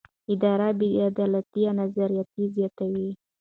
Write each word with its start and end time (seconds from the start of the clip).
اداري 0.33 0.69
بې 0.79 0.87
عدالتي 1.09 1.61
نارضایتي 1.77 2.43
زیاتوي 2.55 3.07